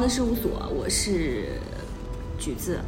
[0.02, 1.44] 《的事务所》，我是
[2.38, 2.78] 橘子。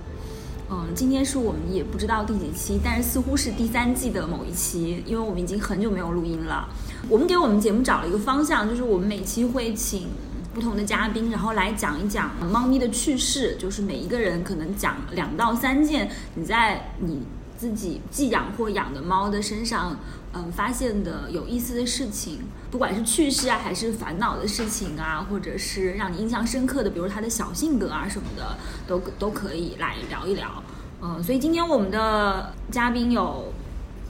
[0.70, 6.66] 嗯，今天是我们也不知道第几期，但是似乎是第三季的某一期，因为我们已经很久没有录音了。
[7.10, 10.08] 我们给我们节目找了一个方向，就是我们每期会请
[10.54, 17.20] 不同的嘉宾，然后来讲一讲猫咪的趣事，就是每一个人可能讲两到三件你在你
[17.58, 19.98] 自己寄养或养的猫的身上，
[20.34, 30.62] 嗯，发现的有意思的事情，不管是趣事啊，还是烦恼的事情啊，或者是让你印象深刻的，比如他的小性格啊什么的，都都可以来聊一聊。
[31.02, 33.52] 嗯，所以今天我们的嘉宾有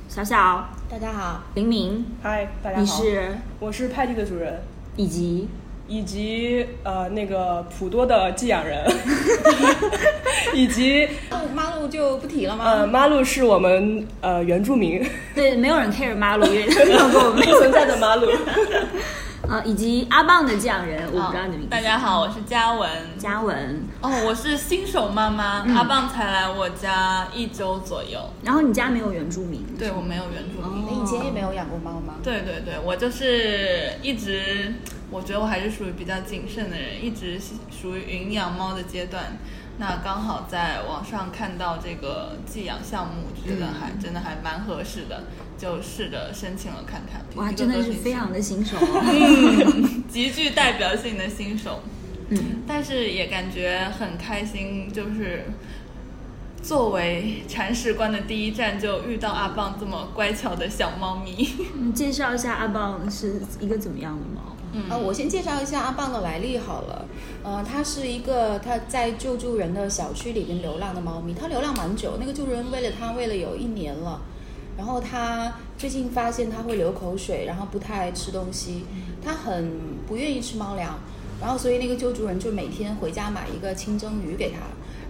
[0.09, 4.63] 小小、大家好，林明，嗨，大家好，你是我是派对的主人，
[4.97, 5.49] 以及
[5.93, 8.83] 以及呃那个普多的寄养人，
[10.55, 11.07] 以及
[11.55, 12.65] 马路就不提了吗？
[12.65, 18.27] 呃马路是我们呃原住民对没有人 care 马路，因为 没有跟我们不存在的马路。
[19.51, 21.67] 呃，以及阿棒的寄养人，我不知道你的名字。
[21.69, 22.89] 大家好，我是嘉文。
[23.19, 28.19] 嘉文，哦，我是新手妈妈，嗯阿棒才来我家一周左右。
[28.43, 30.87] 然后你家没有原住民，对我没有原住民。
[30.87, 32.15] 你以前也没有养过猫吗？
[32.23, 34.73] 对对对，我就是一直，
[35.13, 37.39] 我觉得我还是属于比较谨慎的人，一直
[37.71, 39.37] 属于云养猫的阶段。
[39.79, 45.25] 那刚好在网上看到这个寄养项目，觉得还、真的还蛮合适的，
[45.59, 47.23] 就试着申请了看看。
[47.37, 48.77] 哇，真的是非常的 新手、
[50.09, 51.81] 极具代表性的新手。
[52.29, 55.45] 嗯，但是也感觉很开心，就是
[56.63, 61.49] 作为铲屎官的第一站就遇到阿棒这么乖巧的小猫咪。
[61.81, 64.52] 你介绍一下阿棒是一个怎么样的猫？
[64.73, 64.85] 嗯。
[64.91, 67.07] 呃，我先介绍一下阿棒的来历好了。
[67.43, 74.21] 呃，它是一个它在救助人的小区里边流浪的猫咪，它流浪蛮久，那个救助人喂了它喂了有一年了。
[74.75, 78.87] 然后它最近发现它会流口水，然后不太爱吃东西，
[79.23, 79.79] 它很
[80.09, 80.99] 不愿意吃猫粮，
[81.39, 84.61] 然后所以那个救助人就每天回家买一个清蒸鱼给它，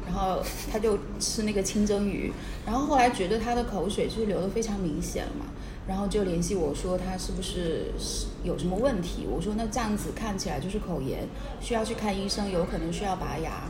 [0.04, 2.32] 然后它就吃那个清蒸鱼，
[2.66, 5.46] 然后后来觉得它的口水就是流得非常明显了嘛，
[5.86, 11.26] 然后就联系我说他是不是是有什么问题，我说那这样子看起来就是口炎，
[11.60, 13.64] 需要去看医生，有可能需要拔牙。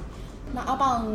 [0.54, 1.06] 那阿棒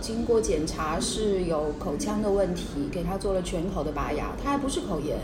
[0.00, 5.18] 经过检查是有口腔的问题，给他做了全口的拔牙，他还不是口炎，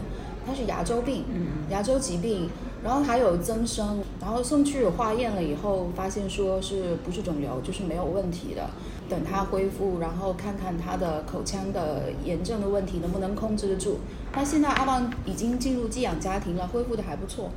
[0.45, 1.25] 他是牙周病，
[1.71, 2.51] 牙周疾病，
[2.83, 8.69] 然后还有增生，然后送去化验了以后，发现说是不是肿瘤，就是没有问题的。
[9.09, 13.99] 等他恢复，然后看看他的口腔的炎症的问题能不能控制得住。
[14.35, 17.51] 那现在阿旺已经进入寄养家庭了，恢复的还不错。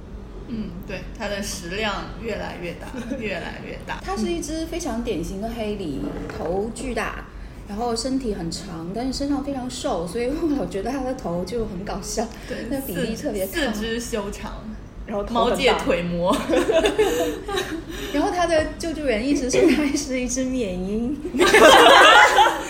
[0.47, 4.01] 嗯，对，它的食量越来越大， 越来越大。
[4.03, 6.00] 它是一只非常典型的黑狸，
[6.38, 7.25] 头巨大，
[7.67, 13.53] 然后身体很长，但是身上非常瘦，所以我老觉得它的头就很搞笑，对，那比例特别高。
[13.53, 14.51] 四肢修长，
[15.07, 16.35] 然后头猫界腿模。
[18.13, 21.17] 然后它的救助员一直说它是一只缅因，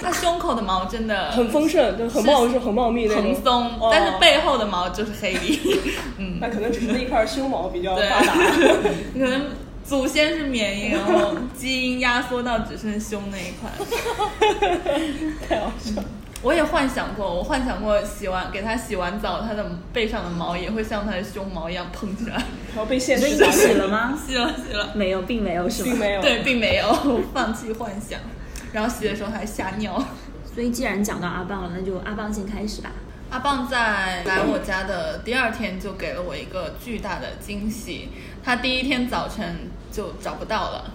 [0.04, 3.24] 它胸口的毛真的很丰盛，就很茂盛、很茂密那种。
[3.24, 5.82] 蓬松，哦但是背后的毛就是黑的。
[6.20, 8.34] 嗯，那可能只是那一块胸毛比较发达。
[9.14, 9.46] 可能
[9.84, 13.72] 祖先是缅因，然后基因压缩到只剩胸那一块。
[15.48, 16.06] 太好笑了。
[16.42, 22.34] 我也幻想过，我幻想过洗完给它洗完澡，它的背上的毛也会像它的胸毛一样蓬起来。
[22.36, 24.14] 然后被现实洗了吗？
[24.28, 25.90] 洗了洗了，没有，并没有，是吗？
[25.92, 26.22] 并没有。
[26.22, 28.20] 对，并没有，放弃幻想。
[28.74, 30.04] 然后洗的时候还吓尿。
[30.54, 32.92] 所以既然讲到阿棒了，那就阿棒先开始吧。
[33.32, 38.10] 阿棒在来我家的第二天就给了我一个巨大的惊喜，
[38.44, 40.92] 他第一天早晨就找不到了。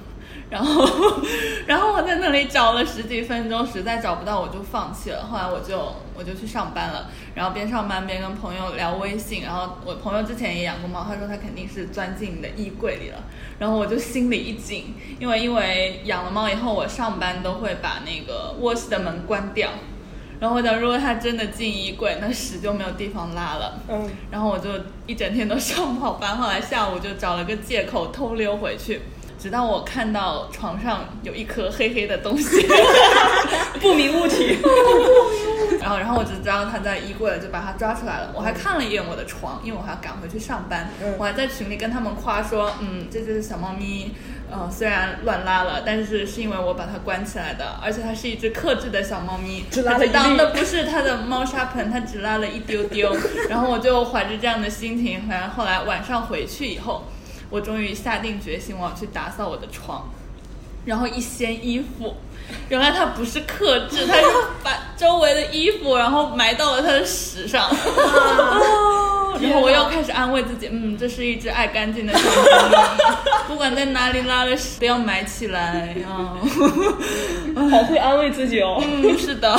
[0.50, 0.88] 然后，
[1.66, 5.26] 然后我在那里找了十几分钟，实在找不到，我就放弃了。
[5.26, 9.42] 后来我就我就去上班了，然后边上班边跟朋友聊微信。
[9.42, 13.19] 然后我朋友之前也养过猫，他说他肯定是钻进你的衣柜里了。
[13.58, 19.69] 然后我就心里一紧，因为因为养了猫以后，我上班都会把那个卧室的门关掉。
[20.40, 23.81] 然后我想，如果它真的进衣柜，那屎就没有地方拉了。
[23.88, 24.70] 嗯，然后我就
[25.05, 29.02] 一整天都上 不好班，后来下午就找了个借口偷溜回去，
[29.38, 32.67] 直到我看到床上有一颗黑黑的东西
[33.81, 34.58] 不明物体。
[35.81, 38.32] 然后然后我就知道它在衣柜了，就把它抓出来了。
[38.35, 44.12] 我还看了一眼我的床，因为我还要赶回去上班，嗯我还在群里跟他们夸说，嗯，这只小猫咪。
[44.50, 53.14] 呃，虽然乱拉了，但是是因为我把它关起来的，而且它是一只克制的小猫咪，只拉了一当的不是它的猫砂盆，它只拉了一丢丢。
[53.50, 57.05] 然后我就怀着这样的心情，然后后来晚上回去以后，
[57.50, 60.09] 我终于下定决心，我要去打扫我的床，
[60.85, 62.15] 然后一掀衣服，
[62.69, 64.27] 原来它不是克制，它是
[64.62, 67.69] 把周围的衣服然后埋到了它的屎上。
[69.41, 72.77] 然后我又开始安慰自己，嗯，这是一只爱干净的小猫咪，
[73.47, 75.95] 不管在哪里拉了屎都要埋起来。
[76.05, 76.35] 啊，
[77.71, 78.83] 好会安慰自己哦。
[78.85, 79.56] 嗯，是的。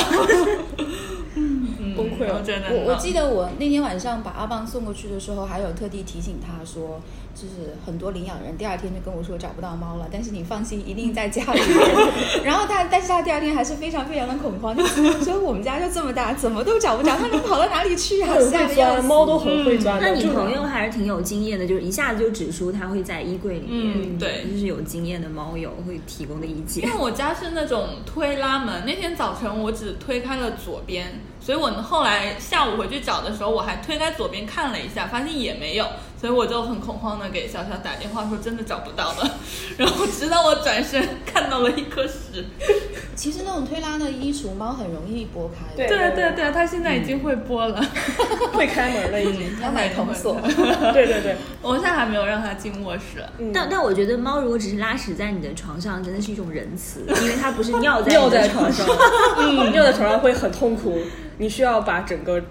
[2.33, 7.01] 我我记得我那天晚上把阿棒送过去的时候，还有特地提醒他说，
[7.35, 11.79] 就是很多领养人第二天就跟我说找不到猫了，但是你放心，一定在家里面。
[12.43, 14.75] 然后他，但是他第二天还是非常非常的恐慌，
[15.23, 18.33] 说我们家就这么大，怎么都找不着，它能跑到哪里去啊？
[18.33, 19.97] 很会钻，猫都很会抓。
[19.99, 24.15] 那你朋友还是挺有经验的，就是一下子就指出它会在衣柜里面。
[24.15, 26.85] 嗯，对，就是有经验的猫友会提供的意见。
[26.85, 31.21] 因为我家是那种推拉门，那天早晨我只推开了左边。
[31.49, 35.87] 所以我后来下午回去找的时候，我还推开左边看了一下，发现也没有，
[36.19, 39.37] 所以我就很恐慌的给小小打电话说真的找不到了。
[39.77, 42.45] 然后直到我转身看到了一颗屎。
[43.15, 45.75] 其实那种推拉的衣橱猫很容易拨开。
[45.75, 47.81] 对对对对，它现在已经会拨了，
[48.53, 49.61] 会开门了已经。
[49.61, 50.39] 要买铜锁。
[50.93, 53.23] 对对对，我现在还没有让它进卧室。
[53.53, 58.85] 但但我觉得猫如果只是拉屎在你的床上，真的是一种仁慈，因为它不是尿在尿在床上，
[59.37, 60.99] 嗯，尿在床上会很痛苦。
[61.37, 62.41] 你需要把整个，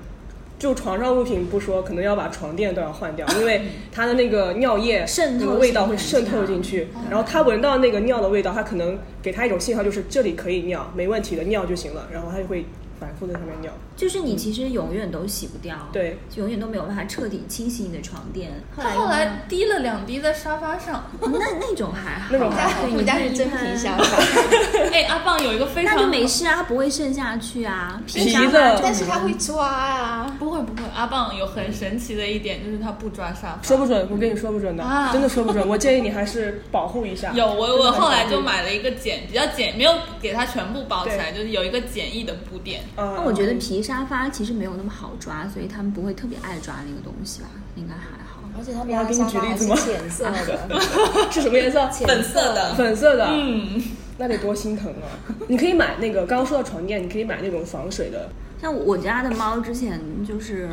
[0.58, 3.62] 就床上物品不说，可能要把床垫都要换掉，因为
[3.92, 12.64] 它的那个尿液渗透味道会渗透进去，然后它闻到那个尿的味道，它可能给它一种信号，就是这里可以尿，没问题的尿就行了，然后它就会。
[12.98, 18.50] 反复在上面尿，就是你其实永远都洗不掉，对，永远都没有办法彻底清洗你的床垫。
[18.76, 22.86] 他后来滴了两滴在沙发上，那那种还好，那种还好。
[22.86, 24.18] 你家是真皮沙 发。
[24.92, 30.88] 哎，阿棒有一个非常，那就没事啊，它不会渗下去啊，皮的，但是它会抓啊，不会不会。
[30.94, 33.62] 阿棒有很神奇的一点，就是它不抓沙发。
[33.62, 35.66] 说不准，我跟你说不准的，啊真的说不准。
[35.68, 37.32] 我建议你还是保护一下。
[37.32, 42.80] 有我我后来就买了一个简比较简，没有给它全部包起来，就是有一个简易的布垫。
[42.96, 43.58] 那我觉得。
[43.58, 47.48] 皮沙发其实没有那么好抓，所以他们不会特别爱抓那个东西吧？
[47.74, 48.40] 应该还好。
[48.56, 50.70] 而且他们家沙发是浅色的
[51.30, 51.86] 是什么颜色？
[52.06, 53.26] 粉色的，粉色的。
[53.28, 53.82] 嗯，
[54.16, 55.10] 那得多心疼啊！
[55.48, 58.30] 你可以买那个刚刚说到床垫，你可以买那种防水的。
[58.60, 60.70] 像我家的猫之前就是，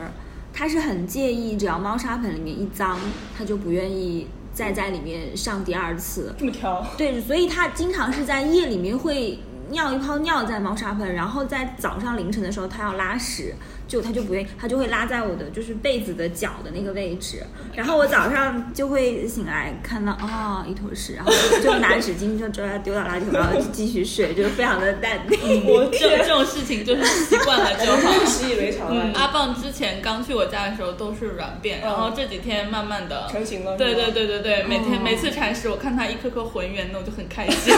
[0.54, 2.98] 它是很介意，只要猫砂盆里面一脏，
[3.38, 6.34] 它就不愿意再在里面上第二次。
[6.38, 6.86] 这么挑？
[6.98, 9.40] 对，所以它经常是在夜里面会。
[9.70, 13.54] 尿一泡尿在猫砂盆，然后在早上凌晨的时候，它要拉屎，
[13.88, 17.44] 就他就不愿意，他就会拉在我的就是被子的脚的那个位置，
[17.76, 21.32] 然后我早上就会醒来看到哦一坨屎，然后
[21.64, 25.66] 就拿纸巾就抓它丢到垃圾桶，然后继续睡，就非常的淡定。
[25.68, 29.12] 我这这种事情就是习惯了就好， 习以为常了。
[29.14, 33.76] 阿棒之前刚去我家的时候都是软便，然后这几天慢慢的成型了。
[33.78, 37.74] 对对对对对，每天每次铲屎，我看它一颗颗浑圆的，我就很开心。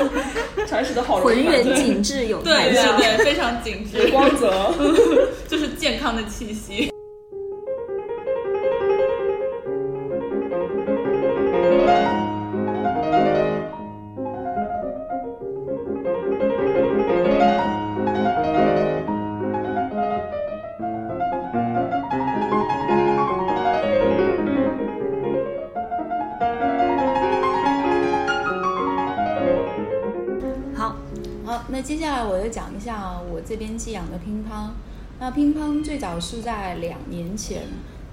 [0.66, 1.18] 铲屎的好。
[1.18, 4.72] 浑圆紧致有弹性，对对，非常紧致，光泽，
[5.48, 6.92] 就是健康的气息。
[35.88, 37.62] 最早是在两年前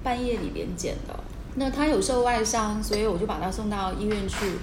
[0.01, 1.13] 半夜里边捡的。
[1.55, 4.53] 那它有受外伤，所以我就把它送到医院去。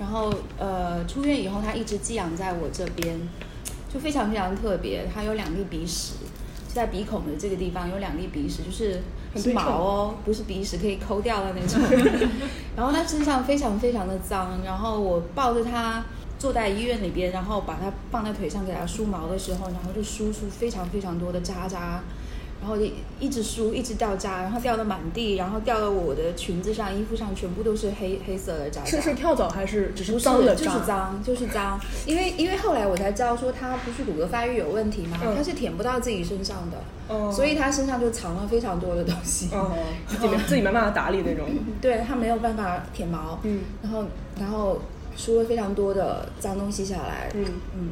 [0.00, 3.20] 然后呃出院以后，它一直寄养在我这边，
[3.92, 5.06] 就非常非常特别。
[5.14, 6.14] 它有两粒鼻屎，
[6.66, 9.02] 在鼻孔的这个地方有两粒鼻屎，就是
[9.36, 11.78] 是毛哦，不是鼻屎可以抠掉的那种。
[12.74, 14.60] 然后它身上非常非常的脏。
[14.64, 16.02] 然后我抱着它。
[16.38, 22.02] 坐在医院里边，然后把它放在腿上给它梳毛的时候，然后就梳出非常非常多的渣渣，
[22.62, 28.90] 然后一一直梳，一直掉渣，然后掉的满地，然后掉到我的裙子上、衣服上，全部都是黑黑色的渣渣。
[28.90, 30.64] 是是跳蚤还是只是脏的渣？
[30.64, 31.80] 就是脏，就是脏。
[32.06, 35.18] 因为因为后来我才知道说它不是骨骼发育有问题嘛？
[35.36, 39.48] 它是舔不到自己身上的，所以它身上就藏了非常多的东西。
[39.52, 39.76] 哦，
[40.06, 41.46] 自己没 自己没办法打理那种。
[41.80, 43.38] 对，它没有办法舔毛。
[43.42, 44.04] 嗯，然后
[44.38, 44.80] 然后。
[45.14, 47.44] 梳了非常多的脏东西下来，嗯
[47.76, 47.88] 嗯，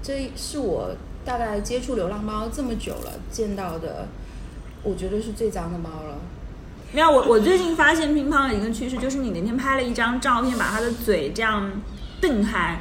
[0.00, 4.08] 这是我大概接触流浪猫这么久了见到的，
[4.82, 6.18] 我觉得是最脏的猫了。
[6.92, 11.70] 没有，我我最近发现乒乓的一个趋势，就是你那天拍了一张照片，把它的嘴这样
[12.20, 12.80] 瞪开。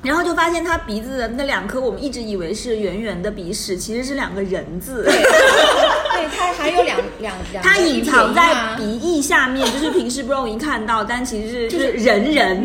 [0.00, 5.02] 然后就发现它鼻子的那两颗，我们一直以为是圆圆的鼻屎，其实是两个人字。
[5.10, 7.64] 对，它还有两两两。
[7.64, 12.64] 它隐藏在鼻翼下面，就是平时不容易看到，但其实是就是人人。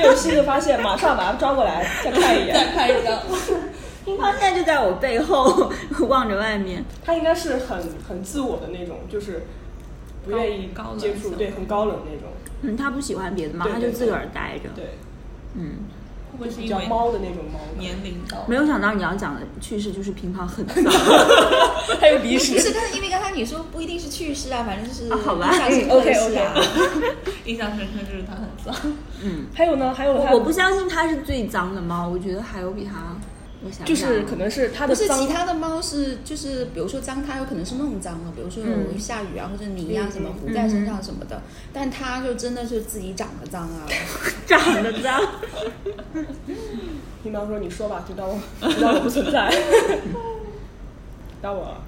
[0.00, 3.20] 这有新的发现，马上把它抓过来，再看一眼，再看一张。
[4.04, 5.72] 乒乓现在就在我背后
[6.08, 6.84] 望着外面。
[7.04, 9.46] 他应该是很很自我的那种，就是
[10.24, 12.30] 不愿意高接触，对，很高冷那种。
[12.62, 14.68] 嗯，他不喜欢别的猫，对对他就自个儿待着。
[14.74, 14.98] 对，
[15.54, 15.78] 嗯，
[16.34, 18.44] 会不会是因为猫的那种猫，年龄到？
[18.48, 20.76] 没有想到你要讲的趣事就是乒乓很脏。
[22.00, 22.54] 还有鼻屎。
[22.54, 26.42] 不是，但是因为刚才你说不一定是趣事啊，反正就是啊好吧印象深。
[27.44, 28.74] 印象深刻就是它很脏。
[29.22, 33.16] 嗯，还有呢，还有还有我不相信它是最脏的猫，我觉得还有比它，
[33.84, 38.62] 就是可能是它不是的脏其他的猫是就是比如说脏，它有可能是弄脏了，比如说
[38.98, 41.42] 下雨啊或者泥啊嗯什么糊在身上什么的，
[41.72, 43.86] 但它就真的是自己长得脏啊。
[44.46, 45.20] 长得脏。
[47.22, 49.50] 听猫说：“你说吧，就当我就当我不存在。
[51.40, 51.82] ”到我了。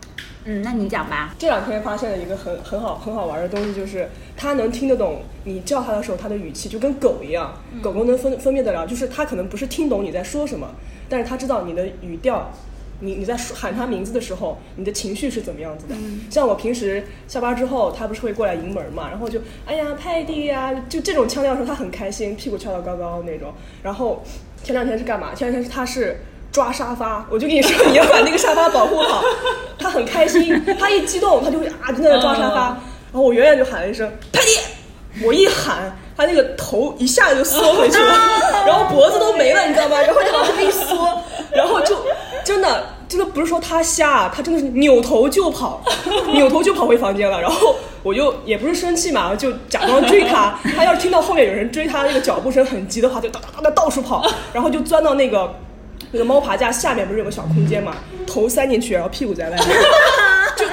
[0.49, 1.35] 嗯，那你讲吧。
[1.37, 10.71] 这两天发现了一个很很好很好玩的东西，就是它能听得懂你叫它的时候它的语气，就跟狗一样，狗狗能分分辨得了，就是它可能不是听懂你在说什么，
[11.09, 12.53] 但是它知道你的语调，
[13.01, 15.97] 你你在喊它名字的时候，你的情绪是怎么样子的。
[16.31, 23.53] 像我平时下班之后，它不是会过来迎门嘛，然后就哎呀派蒂呀，就这种腔调的时候，它很开心，屁股翘到高高那种。
[23.83, 24.23] 然后
[24.63, 25.35] 前两天是干嘛？
[25.35, 26.21] 前两天是它是。
[26.57, 29.23] 抓沙发，我就跟你说， 你要把那个沙发保护好。
[29.79, 32.69] 他很开心，他一激动，他就会啊，就在那抓沙发。
[33.13, 38.15] 然后我远远就喊了一声“派弟”，我一喊，他那个头一下子就缩回去了，
[38.67, 40.01] 然后脖子都没了，你知道吗？
[40.01, 41.23] 然后就往那一缩，
[41.53, 41.95] 然后就
[42.43, 45.83] 真的，真的不是说他瞎，他真的是扭头就跑，
[46.33, 47.39] 扭头就跑回房间了。
[47.39, 50.59] 然后我就也不是生气嘛，就假装追他。
[50.75, 55.55] 他要是听到后面有人追他，那个脚步声很急的话，就哒哒哒哒到处跑，然后就钻到那个。
[56.17, 57.97] 那个猫爬架下面不是有个小空间嘛，
[58.27, 59.69] 头塞进去，然后屁股在外面，
[60.57, 60.65] 就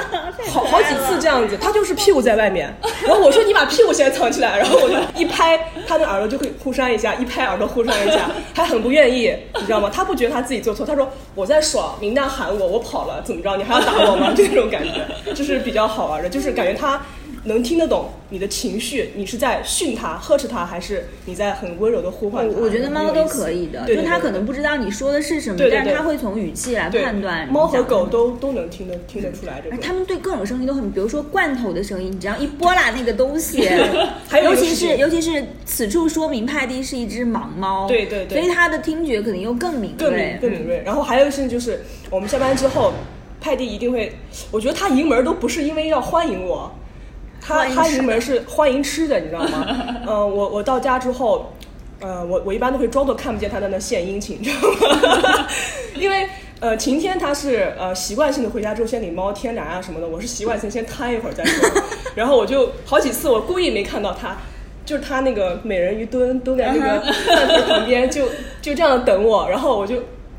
[0.49, 2.73] 好好几次这样子，它就是屁股在外面。
[3.05, 9.91] 然后我说你把屁股先藏起来，然后我就一拍，它的耳朵就会互扇一下，一拍耳朵互扇一下，还很不愿意，你知道吗？
[9.93, 13.57] 它不觉得它自己做错，它说我在爽，明旦喊我，我跑了，怎么着？
[13.57, 14.31] 你还要打我吗？
[14.37, 17.01] 就那种感觉，就是比较好玩的，就是感觉它。
[17.45, 22.55] 能听得懂你的情绪，你是在训它、呵斥它，还是你在很温柔的呼唤它？
[22.55, 27.47] 我我觉得猫都可以的，对就是它可能不知道你说的是什么，对对对但是它会从语气来判断。
[27.51, 28.07] 猫和狗。
[28.13, 29.77] 都都能听得听得出来这个。
[29.77, 33.67] 它们对各种声音都很，比如说罐头的声音，你只要一拨拉那个东西，
[34.29, 40.83] 还有尤其是尤其是此处说明派蒂是一只盲猫，对对对所以它的听觉可能又更敏锐，更敏锐。
[40.85, 42.93] 然后还有一个事情就是，我们下班之后，
[43.41, 44.13] 派蒂一定会，
[44.51, 46.71] 我觉得它迎门都不是因为要欢迎我，
[47.45, 49.67] 他他迎门是欢迎吃的，你知道吗？
[50.07, 51.53] 嗯、我我到家之后，
[51.99, 55.47] 呃，我我一般都会装作看不见他在那献殷勤，你知道吗？
[55.95, 56.27] 因为
[56.59, 61.69] 呃，晴天他是呃习惯性的回家之后先给猫添粮啊什么的，我是习惯性先摊一会儿再说。
[62.15, 64.37] 然后我就好几次我故意没看到他。
[64.85, 68.27] 就是他那个美人鱼蹲蹲在那个饭盆旁边，就
[68.61, 69.95] 就这样等我，然后我就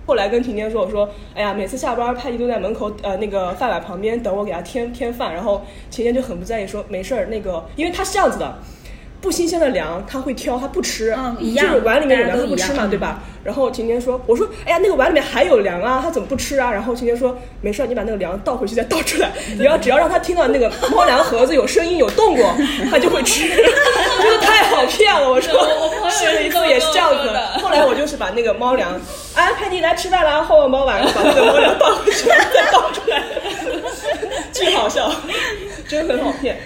[0.07, 8.59] 后来跟晴天说，我说，哎呀，每次下班派蒂都在门口呃那个饭碗旁边等我给他添添饭，然后晴天就很不在意说，没事儿，那个因为他是这样子的。
[9.25, 13.21] 不新鲜的粮他会挑，他不吃，嗯一样就是碗里面有粮他不吃嘛，对吧？
[13.43, 16.71] 然后晴天说，我说，哎呀，那个碗里面还有粮啊，他怎么不吃啊？
[16.71, 22.55] 然后晴天说，没事儿，你把那个粮倒回去再倒出来，你要只要让他听到那个猫粮盒子有声音有动过，
[22.91, 25.31] 他就会吃，真的太好骗了。
[25.31, 27.31] 我说，我朋友试了一次也是这样子。
[27.63, 29.01] 后来我就是把那个猫粮，
[29.35, 33.23] 哎，派蒂来吃饭了，后猫碗，把那个猫粮倒回去，再倒出来，
[34.55, 35.13] 巨好笑，
[35.89, 36.57] 真的很好骗。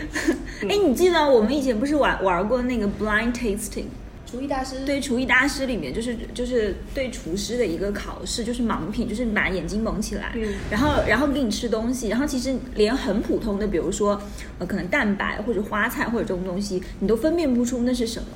[0.69, 3.87] 哎，你记得我们以前不是玩玩过那个 blind tasting？
[4.31, 14.21] 厨艺大师对厨艺大师里面就是就是对厨师的一个考试，就是盲品，就是你把眼睛蒙起来，嗯然后然后给你吃东西，然后其实连很普通的，比如说
[14.59, 18.29] 呃可能蛋白或者花菜或者这种东西，你都分辨不出那是什么。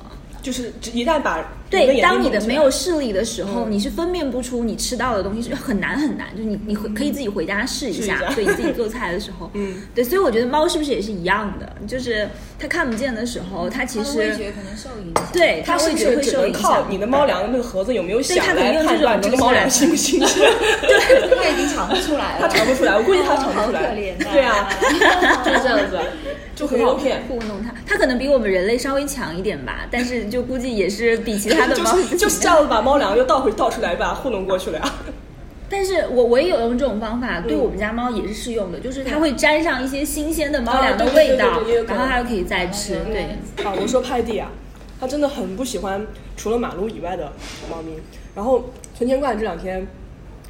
[0.43, 11.73] 就是一旦把对，当你的没有视力的时候，嗯你是分辨不出你吃到的东西是 很难很难，就是你你回可以自己回家试一下，对你自己做菜的时候，嗯，对，所以我觉得猫是不是也是一样的？
[11.87, 15.25] 就是它看不见的时候，它其实味实觉可能受影响。
[15.33, 16.61] 对它会只能受影响。
[16.61, 20.39] 靠你的猫粮那个盒子有没有响来判断这个猫粮新不新鲜？
[20.85, 22.53] 对， 它已经尝不出来它了。
[22.53, 23.81] 尝不出来，我估计它尝不出来。
[23.81, 24.69] 好可怜呐对啊，
[25.43, 25.97] 就是这样子，
[26.55, 27.23] 就很好骗。
[27.27, 34.93] 糊弄它，它可能比我们人类稍微强一点吧，但是就估计也是比其他的猫 就是就是这样子把猫粮又倒回倒出来，把它糊弄过去了呀。
[35.69, 42.99] 但是我我也有用这种方法，嗯对我们家猫也是适用的，就是它会沾上一些新鲜的猫粮的味道然后它就可以再吃。
[43.05, 43.23] 对，
[43.65, 44.51] 啊，我说派蒂啊，
[44.99, 46.05] 它真的很不喜欢
[46.37, 47.31] 除了马路以外的
[47.71, 47.93] 猫咪。
[48.35, 49.87] 然后存钱罐这两天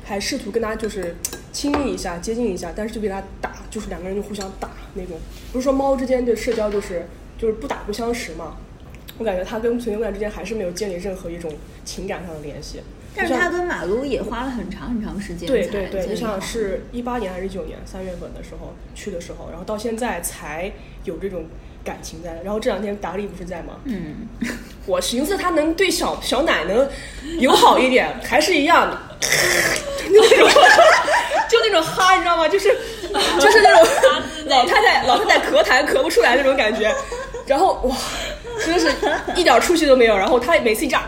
[0.04, 1.16] 还试图跟它就是
[1.54, 5.18] 亲密一下、接近一下，但是就被他打，就是两个人就互相打那种。
[5.54, 7.08] 不是说猫之间的社交就是
[7.38, 8.58] 就是不打不相识嘛？
[9.20, 11.54] 我感觉他跟存钱罐之间还是没有建立任何一种
[11.86, 12.82] 情感上的联系。
[13.16, 20.72] 但是他跟马卢也花了很长很长时间对对对，你建立好想是一八年还是一九年三月份的时候去的时候，然后到现在才
[21.04, 21.46] 有这种
[21.84, 22.42] 感情在。
[22.44, 23.76] 然后这两天达利不是在吗？
[23.84, 24.28] 嗯，
[24.88, 26.90] 我寻思他能对小小奶能
[27.38, 30.50] 友好一点，还是一样的，就那种
[31.54, 32.50] 就那种哈，你知道吗？
[32.50, 32.70] 就是
[33.40, 33.88] 就是那种
[34.48, 36.94] 老太太老太太咳痰咳不出来那种感觉。
[37.46, 37.96] 然后哇，
[38.60, 38.90] 真的是
[39.40, 40.18] 一点出息都没有。
[40.18, 41.04] 然后他每次一这样，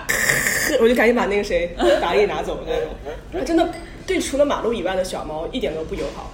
[0.79, 2.89] 我就赶紧把那个谁达利拿走那种。
[3.33, 3.67] 他真的
[4.05, 6.31] 对除了马路以外的小猫一点都不友好。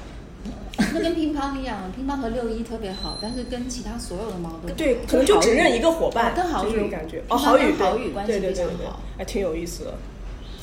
[0.93, 7.21] 那跟乒乓一样，乒乓和六一特别好，但是跟其他所有的猫都对，可能就只认一个伙伴，跟郝宇就这种感觉。
[7.29, 9.93] 哦，乓郝宇跟郝对宇关系对对对对非常好，还挺有意思的。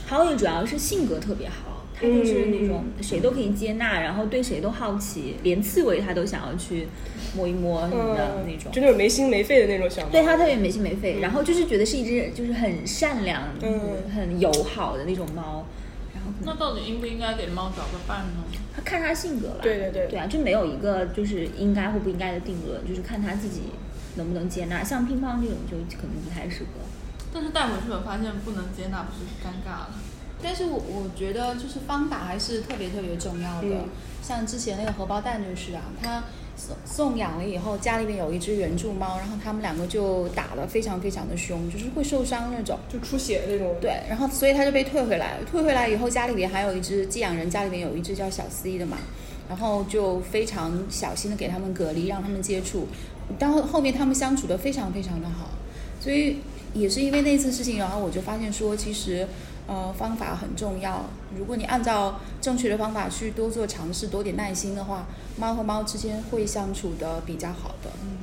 [0.09, 6.87] 郝宇主要是性格特别好，他就是那种谁都可以接纳，然后对谁都好奇，连刺猬他都想要去
[7.37, 8.81] 摸一摸什么的那种就。
[8.81, 10.09] 那种没心没肺的那种小猫。
[10.11, 13.81] 对他特别没心没肺，然后就是觉得是一只就是很善良、嗯
[14.15, 15.67] 很友好的那种猫，
[16.15, 18.45] 然后那到底应不应该给猫找个伴呢？
[18.75, 19.59] 他看他性格吧。
[19.61, 23.63] 对对对对啊，就没有一个就是应该或不应该的定论，就是看他自己
[24.15, 24.85] 能不能接纳。
[24.85, 26.81] 像乒乓这种就可能不太适合。
[27.33, 29.91] 但是带回去了发现不能接纳，不是尴尬了？
[30.43, 33.69] 但是我我觉得就是方法还是特别特别重要的。
[33.69, 33.89] 嗯
[34.21, 36.23] 像之前那个荷包蛋就是啊，他
[36.55, 42.79] 送送养了以后，家里面有一只原住猫，然后他们两个就打得非常非常的凶，就是会受伤那种。
[42.93, 43.75] 就出血那种。
[43.81, 45.45] 对，然后所以他就被退回来了。
[45.47, 48.99] 退回来以后，家里面还有一只寄养人，家里面有一只叫小 C 的嘛，
[49.49, 52.87] 然后就非常小心的给他们隔离，让他们接触。
[53.39, 55.49] 到后面他们相处的非常非常的好，
[56.03, 56.37] 所以
[56.75, 59.27] 也是因为那次事情，然后我就发现说，其实
[59.69, 61.05] 呃方法很重要。
[61.39, 65.07] 如果你按照正确的方法去多做尝试，多点耐心的话，
[65.37, 67.91] 猫和猫之间会相处的比较好的。
[68.03, 68.19] 嗯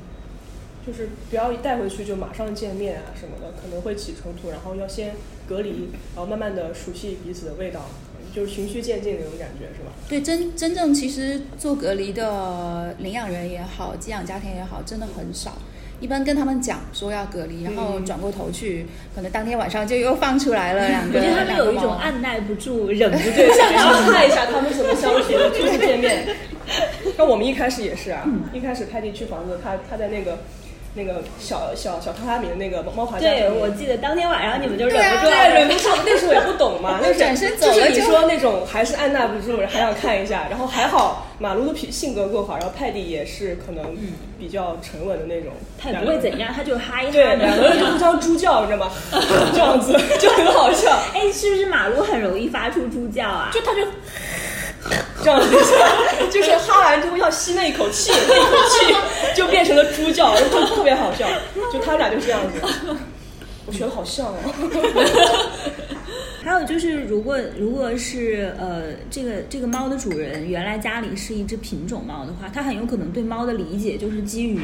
[0.86, 5.16] 就是不要一带回去就马上见面啊什么的，可能会起冲突，然后要先
[5.50, 7.86] 隔离，然后慢慢的熟悉彼此的味道，
[8.31, 9.92] 就是循序渐进那种感觉，是吧？
[10.08, 15.53] 对，真真正其实做隔离的领养人也好，寄养家庭也好，真的很少。
[16.00, 21.20] 一般跟他们讲说要隔离，然后转过头去，可能当天晚上就又放出来了两个。
[21.20, 26.27] 我觉得他们有一种按耐不住、忍不住，想想要要看一下他们怎么相处的，初次见面。
[27.18, 30.40] 那我们一开始也是啊，一开始泰迪去房子，他他在那个
[30.98, 43.84] 那个小小小榻榻米的那个猫爬架对，我记得当天晚上你们就忍不住忍不住，那时候也不懂嘛， 那时候转身走就是你说那种还是按捺不住，还想看一下，然后还好马路的脾性格够好，然后派蒂也是可能
[44.40, 48.92] 比较沉稳的那种，他也不会怎样，他就哈一哈对，两个人就互相猪叫，你知道吗？
[49.53, 53.50] 这样子就很好笑， 哎，是不是马路很容易发出猪叫啊？
[53.53, 53.81] 就他就
[55.25, 55.50] 这样子，
[56.29, 58.96] 就是哈完之后要吸那一口气，那一口气
[59.35, 61.25] 就变成了猪叫，就特别好笑。
[61.74, 62.61] 就他们俩就是这样子，
[63.66, 64.35] 我觉得好像哦。
[66.46, 74.60] 还有就是，如果如果是呃，这个这个猫的主人原来家里是一只品种猫的话，它很有可能对猫的理解就是基于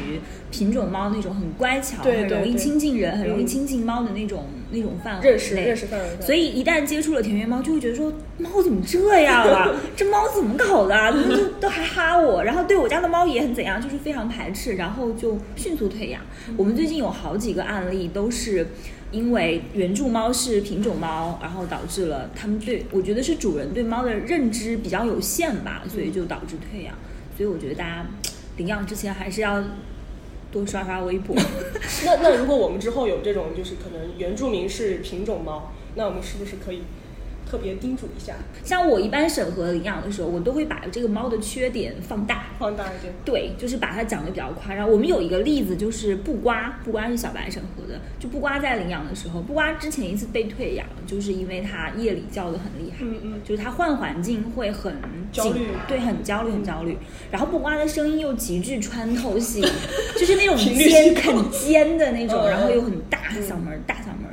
[0.52, 9.68] 品种猫那种很乖巧、对很容易亲近人、很容易嗯亲近猫的那种那种范围认识认识范围所以一旦接触了田园猫，就会觉得说猫怎么这样啊？
[9.96, 11.10] 这猫怎么搞的、啊？
[11.10, 12.44] 怎么就都还哈我？
[12.44, 16.22] 然后对我家的猫也很怎样，就是非常排斥，然后就迅速退养。
[16.56, 18.68] 我们最近有好几个案例都是。
[19.12, 26.94] 因为原住猫是品种猫，然后导致了他们对我觉得是主人对猫的认知比较有限吧，所以就导致退养。
[27.36, 28.06] 所以我觉得大家
[28.56, 29.62] 领养之前还是要
[30.50, 31.36] 多刷刷微博。
[32.04, 36.82] 那那如果我们之后有这种，就是可能原住民是品种猫，那我们是不是可以
[37.50, 42.46] 特别叮嘱一下，像我一般审核领养的时候，我都会把这个猫的缺点放大。
[42.58, 43.12] 放大一点？
[43.24, 44.90] 对，就是把它讲的比较夸张。
[44.90, 48.00] 我们有一个例子，就是布瓜，布瓜是小白审核的。
[48.18, 54.94] 就布瓜在领养的时候，布瓜之前一次被退养，就是因为它夜里叫的很厉害，嗯嗯就是它换环境会很
[55.30, 56.96] 焦虑对，很焦虑，很焦虑。
[57.30, 59.62] 然后布瓜的声音又极具穿透性，
[60.18, 64.31] 就是那种尖很尖的那种，嗯然后又很大嗓门儿，大嗓门儿。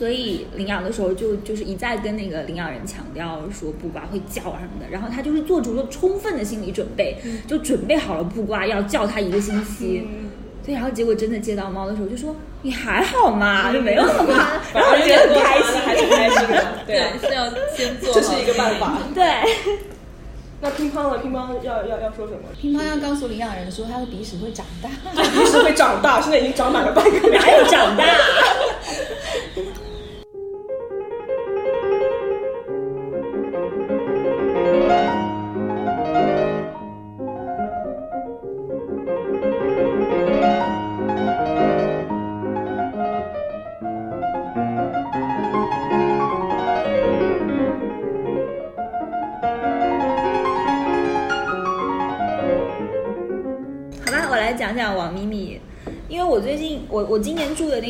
[0.00, 10.08] 所以领养的时候就就是一再跟那个领养人强调说布瓜会叫啊什么的，然后他就是做足了充分的心理准备，就准备好了布瓜要叫他一个星期。
[10.64, 13.70] 对，然后结果真的接到猫的时候就说你还好吗？
[13.70, 16.64] 就没有很怕，然后我就觉得很开心，还挺开心的。
[16.88, 18.96] 对，是要先做这是一个办法。
[19.14, 19.22] 对，
[20.62, 21.18] 那乒乓呢？
[21.18, 22.48] 乒乓要要要说什么？
[22.58, 24.88] 乒乓要告诉领养人说，他的鼻屎会长大。
[25.12, 27.38] 鼻屎会长大，现在已经长满了半个脸。
[27.38, 28.04] 哪有长大？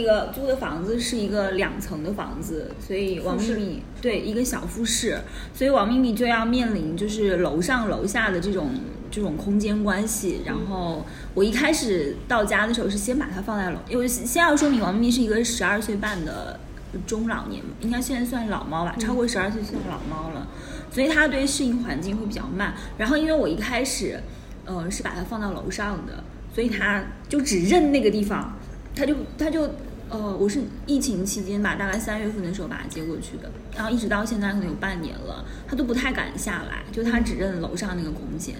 [0.01, 5.21] 那个租的房子是一个两层的房子，所以王秘密对一个小复式，
[5.55, 8.71] 所以王秘密就要面临就是楼上楼下的这种
[9.11, 10.41] 这种空间关系。
[10.47, 16.59] 然后我一开始到家的时候是先把它放在楼，因为先要说明王秘密是一个十二岁半的
[17.07, 20.49] 中老年，应该现在算老猫吧，超过十二岁算老猫了，
[20.91, 22.75] 所以它对适应环境会比较慢。
[22.97, 24.19] 然后因为我一开始。
[24.67, 26.23] 呃，是把它放到楼上的，
[26.55, 28.57] 所以它就只认那个地方，
[28.95, 29.69] 它就它就
[30.11, 38.57] 呃，我是疫情期间吧，大概三月份的时候把它接过去的，然后一直到现在可能有半年了，它都不太敢下来，就它只认楼上那个空间，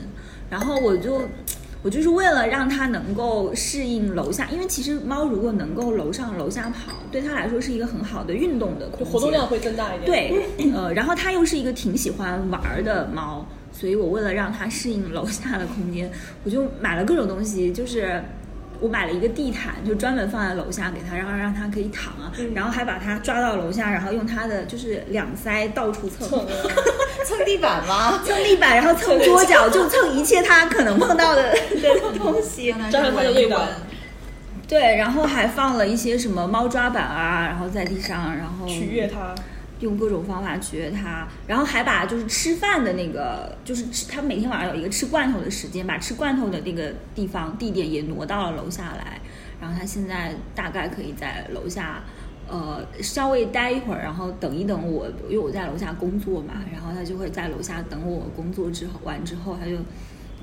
[0.49, 1.23] 然后我就
[1.83, 10.07] 我就是为了让它能够适应楼下，因为其实猫如果能够楼上楼下跑，对它来说是一个很好的运动的空间，活动量会增大一点。
[10.07, 13.45] 对，呃，然后它又是一个挺喜欢玩的猫。
[13.73, 16.11] 所以我为了让它适应楼下的空间，
[16.43, 18.21] 我就买了各种东西，就是
[18.81, 26.29] 我买了一个地毯，就专门放在楼下给他，然后让他可以躺啊，然后还把他抓到楼下，然后用他的就是两腮到处蹭，
[27.27, 28.21] 蹭地板吗？
[28.27, 33.63] 蹭地板，然后蹭桌角，就蹭一切他可能碰到的 的东西，沾上它的味道。
[34.67, 39.35] 对，然后还放了一些什么猫抓板啊，然后在地上，然后取悦它。
[39.81, 49.21] 用各种方法取悦他，然后还把就是吃饭的那个，就是吃他每天晚上有一个吃罐头的时间，把吃罐头的那个地方地点也挪到了楼下来。
[49.61, 52.03] 然后他现在大概可以在楼下，
[52.49, 59.77] 呃，稍微待一会儿，然后等一等我，因为我在楼下工作嘛，然后他就会在楼下等我工作之后完之后，他就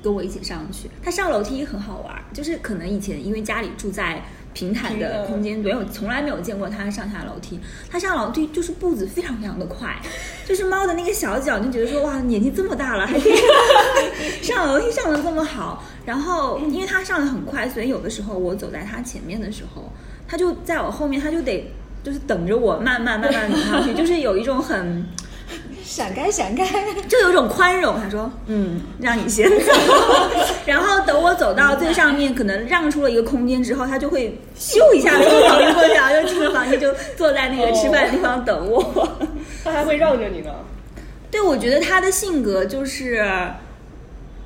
[0.02, 0.88] 跟我一起上去。
[1.02, 4.22] 他上楼梯很好玩，就是可能以前因为家里住在。
[4.58, 7.60] 平坦的空间没有，从来没有见过它上下楼梯。
[7.88, 9.94] 它上楼梯就是步子非常非常的快，
[10.44, 13.36] 就是猫的那个小脚，就觉得说哇，年纪这么大了还可以
[14.42, 15.84] 上楼梯上的这么好。
[16.04, 19.92] 然后因为它上的很快，所以有的时候我走在它前面的时候，
[20.26, 25.06] 它就在我后面，它就得就是等着我慢慢慢慢走上去，就是有一种很。
[25.88, 26.66] 闪开，闪开，
[27.08, 27.98] 就有种宽容。
[27.98, 29.72] 他说：“嗯，让你先走，
[30.66, 39.08] 然后等我走到最上面，可能让出了一个空间之后，他就会咻一下从旁边过去，然后就进了房间，就坐在那个吃饭的地方等我。
[39.64, 40.52] 他还会让着你呢。
[41.30, 43.26] 对，我觉得他的性格就是，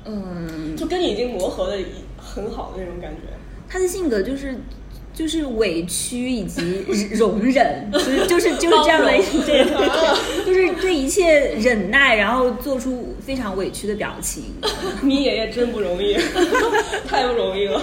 [0.05, 1.77] 嗯，就跟你已经磨合的
[2.17, 3.33] 很好的那种感觉。
[3.67, 4.55] 他的性格就是。
[5.13, 9.11] 就是委屈以及 容忍，就是就是就是这样的，
[9.45, 9.63] 对，
[10.45, 14.45] 就是对一切忍耐，然后做出非常委屈的表情。
[15.03, 16.17] 你爷爷真不容易，
[17.07, 17.81] 太不容易了。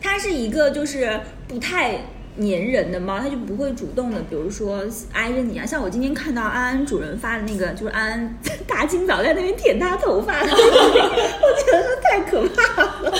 [0.00, 1.98] 他是一个就是不太
[2.36, 5.64] 粘人的猫，它就不会主动的，比如说挨着你啊。
[5.64, 13.12] 像我今天看到安安主人发的那个，就是安安大清早在那边舔他头发， 我觉得太可怕了，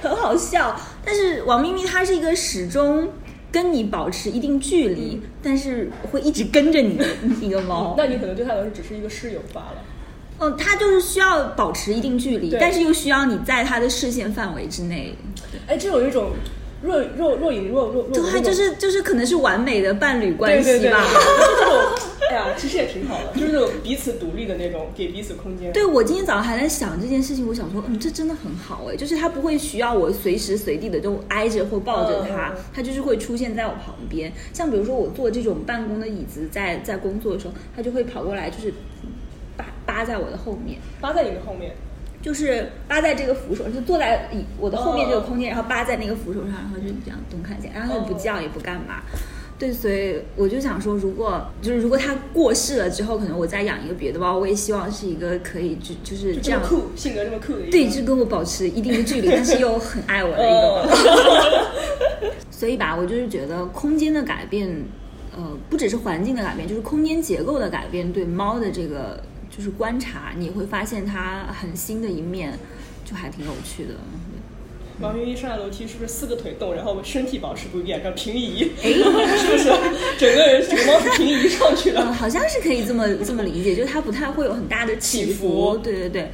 [0.00, 0.80] 很好笑。
[1.04, 3.08] 但是王咪咪它是一个始终
[3.50, 7.04] 跟你保持一定距离，但是会一直跟着你的
[7.40, 7.94] 一个猫。
[7.98, 9.76] 那你可能对它来说只是一个室友罢了。
[10.38, 15.16] 嗯，它就是需要保持一定距离，但是又需要你在它的视线范围之内。
[15.66, 16.30] 哎，这有一种。
[16.84, 21.00] 若若若隐若若若，对，就是就是可能是完美的伴侣关系吧。
[21.58, 21.80] 这种，
[22.30, 25.72] 哎呀，其实也挺好的，就是那种彼此独立的那种，给彼此空间。
[25.72, 34.30] 对，我今天早上还在想这件事情，我想说，嗯，这真的很好哎，就是他不会需要我随时随地的就挨着或抱着他，他就是会出现在我旁边。
[34.52, 38.74] 像比如说我坐这种办公的椅子，在在工作的时候，他就会跑过来，就是
[39.56, 41.74] 扒扒在我的后面，扒在你的后面。
[42.24, 49.02] 就是扒在这个扶手，就坐在我的后面这个空间，然后扒在那个扶手上，然后就这样东看见，然后也不叫也不干嘛。
[49.58, 62.32] 对，所以我就想说，如果就是如果他过世了之后，可能我再养一个别的猫，我也希望是一个可以就就是这样酷性格这么酷的，对，就跟我保持一定的距离，但是又很爱我的一个。
[62.50, 64.66] 所以吧，我就是觉得空间的改变，
[65.36, 69.22] 呃，不只是环境的改变，就是空间结构的改变，对猫的这个。
[69.56, 72.58] 就是观察，你会发现它很新的一面，
[73.04, 73.94] 就还挺有趣的。
[75.00, 78.70] 王云一上下楼梯是不是四个腿动，然后身体保持不变，这样平移？
[78.80, 78.92] 哎，
[79.36, 79.64] 是不是
[80.16, 82.12] 整个人整个猫是平移上去的？
[82.12, 85.76] 好像是可以这么这么理解，就是它不太会有很大的起伏。
[85.78, 86.30] 对对对，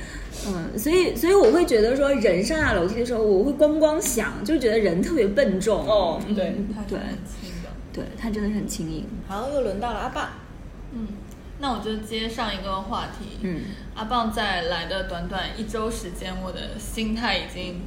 [0.46, 5.86] 嗯，所以所以我会觉得说，人上下楼梯的时候，我会咣咣响，就觉得人特别笨重。
[5.86, 9.06] 哦，对对，轻的，对，它真的是很轻盈。
[9.26, 10.49] 好，又轮到了阿爸，嗯。
[11.60, 13.38] 那我就接上一个话题。
[13.42, 17.82] 嗯，阿棒在来的短短一周时间，我的心态已经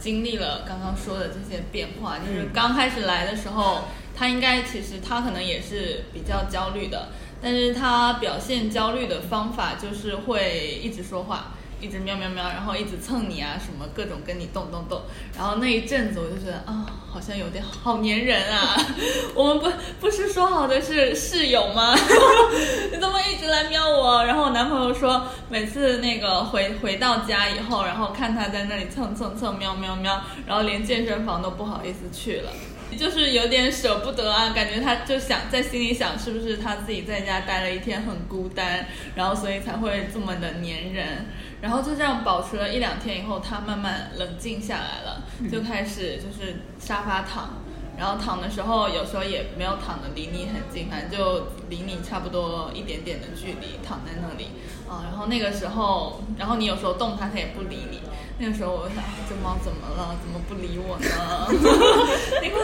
[0.00, 2.18] 经历了刚刚说的这些变化。
[2.18, 3.84] 就是刚开始来的时候，
[4.16, 7.08] 他应该其实他可能也是比较焦虑的，
[7.42, 11.52] 但是他表现焦虑的方法就是会一直说话。
[11.84, 15.02] 一直喵喵喵，然后一直蹭你啊，什么各种跟你动动动。
[15.36, 18.74] 然后那一阵子我就觉得啊，好像有点好粘人啊。
[19.36, 19.70] 我们不
[20.00, 21.94] 不是说好的是室友吗？
[22.90, 24.24] 你怎么一直来瞄我？
[24.24, 32.50] 然后我男朋友说，每次那个回回到家以后，然后看他在那里蹭蹭蹭喵喵喵，然后连健身房都不好意思去了。
[32.96, 41.26] 就是有点舍不得啊，感觉他就想在心里想，是不是他自己在家待了一天很孤单，然后所以才会这么的粘人，
[41.64, 47.54] 然后就这样保持了一两天以后，他慢慢冷静下来了，就开始就是沙发躺，
[47.96, 54.48] 然后躺的时候有时候也没有躺的离你很近，反正就离你差不多一点点的距离躺在那里
[54.86, 58.02] 啊，然后那个时候，然后你有时候动它，它也不理你。
[58.36, 60.16] 那个时候我就想，这猫怎么了？
[60.20, 61.46] 怎么不理我呢？
[62.42, 62.58] 你看，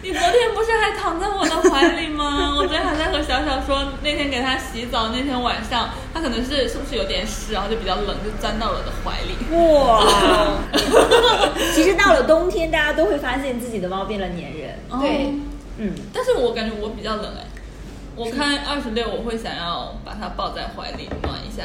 [0.00, 2.54] 你昨天不是还躺在我的怀里吗？
[2.56, 9.34] 我昨天还在和小小说，那天给它洗澡，那天晚上它可能是是不是有点湿，然后就比较冷，就钻到了我的怀里。
[9.50, 10.06] 哇！
[11.74, 14.78] 其实到了冬天，大家都会发现自己的猫变了粘人。
[15.00, 15.34] 对，
[15.78, 17.44] 嗯，但是我感觉我比较冷哎，
[18.14, 21.64] 我看二十六，我会想要把它抱在怀里暖一下。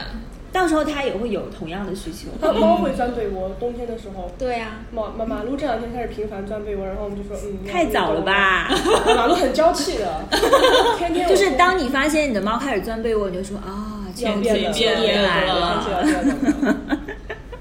[0.52, 2.30] 到时候它也会有同样的需求。
[2.42, 4.30] 它猫会钻被窝，冬天的时候。
[4.38, 8.70] 对啊，马马马路这两天开始频繁钻被窝，然后我们就说，嗯，太早了吧？
[9.16, 10.26] 马路很娇气的，
[10.98, 15.84] 天天就是当你发现你的猫开始钻被窝，你就说啊，天气变来了。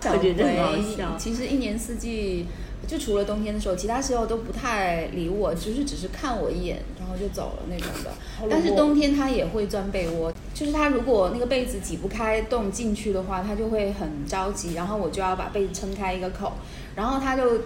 [0.03, 1.15] 我觉得很好笑。
[1.17, 2.47] 其实一年四季。
[2.91, 8.11] 就除了冬天的时候，其他时候都不太理我，就是只是看我一眼，然后就走了那种的。
[8.51, 16.55] 但是冬天它也会钻被窝，就是它如果那个被子挤不开洞进去的话，它就会很着急，然后我就要把被子撑开一个口，
[16.97, 17.61] 然后它就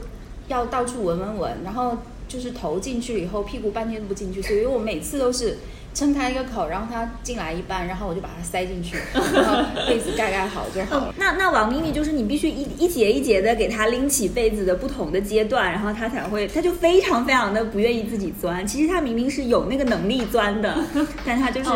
[0.48, 1.96] 要到处闻闻闻，然后
[2.28, 5.56] 就是头进去以后，屁股半天都不进去，所以我每次都是。
[5.94, 11.14] 撑开一个口，然后它进来一半，然后我就把它塞进去， 然后被子盖盖好就好了。
[11.16, 18.66] 那 那王咪咪就是你必须一一节一节的给它拎起被子的不同的阶段，然后它才会，它就非常非常的不愿意自己钻。
[18.66, 20.76] 其实它明明是有那个能力钻的，
[21.24, 21.70] 但它就是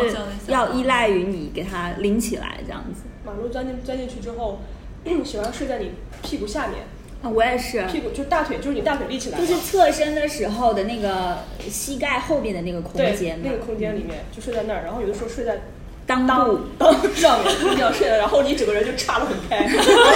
[0.47, 3.03] 要依赖于你给它拎起来这样子。
[3.25, 4.59] 马路钻进钻进去之后，
[5.23, 6.79] 喜欢睡在你屁股下面。
[7.21, 15.59] 啊，我也是，屁股就大腿，就是你大腿立起来，就是侧身的时候的那个膝盖后边的那个空间，那个空间里面就睡在那儿，然后有的时候睡在
[16.07, 16.59] 裆部。
[16.79, 19.69] 裆上面，这样睡的，然后你整个人就岔得很开，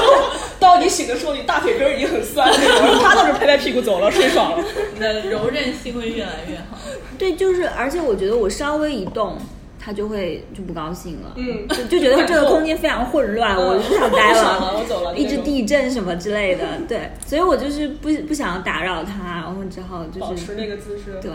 [0.62, 2.58] 到你醒的时候，你大腿根已经很酸了，
[3.04, 4.64] 他倒是拍拍屁股走了，睡爽了，
[4.94, 6.78] 你的柔韧性会越来越好。
[7.18, 9.38] 对，就是而且我觉得我稍微一动。
[9.84, 21.32] 他就会就不高兴了，嗯，就就觉得这个空间非常混乱，我就不想待了，我走了，一直地震什么之类的，对，所以我就是不不想要打扰他，然后只好就是保持那个姿势，对。